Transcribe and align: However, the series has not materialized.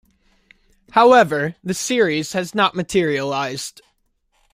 However, 0.93 1.57
the 1.63 1.75
series 1.75 2.33
has 2.33 2.55
not 2.55 2.73
materialized. 2.73 3.81